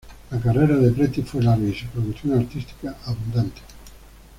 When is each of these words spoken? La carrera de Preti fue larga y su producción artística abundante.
La 0.31 0.39
carrera 0.39 0.75
de 0.77 0.89
Preti 0.91 1.21
fue 1.21 1.43
larga 1.43 1.67
y 1.67 1.75
su 1.75 1.85
producción 1.85 2.35
artística 2.39 2.97
abundante. 3.05 3.61